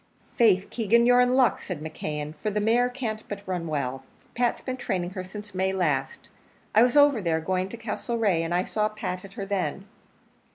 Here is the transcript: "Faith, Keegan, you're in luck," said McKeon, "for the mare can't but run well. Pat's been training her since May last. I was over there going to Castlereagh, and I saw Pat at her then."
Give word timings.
"Faith, 0.35 0.71
Keegan, 0.71 1.05
you're 1.05 1.21
in 1.21 1.35
luck," 1.35 1.61
said 1.61 1.79
McKeon, 1.79 2.33
"for 2.41 2.49
the 2.49 2.59
mare 2.59 2.89
can't 2.89 3.23
but 3.27 3.47
run 3.47 3.67
well. 3.67 4.03
Pat's 4.33 4.59
been 4.59 4.75
training 4.75 5.11
her 5.11 5.23
since 5.23 5.53
May 5.53 5.73
last. 5.73 6.27
I 6.73 6.81
was 6.81 6.97
over 6.97 7.21
there 7.21 7.39
going 7.39 7.69
to 7.69 7.77
Castlereagh, 7.77 8.41
and 8.43 8.51
I 8.51 8.63
saw 8.63 8.89
Pat 8.89 9.23
at 9.23 9.33
her 9.33 9.45
then." 9.45 9.85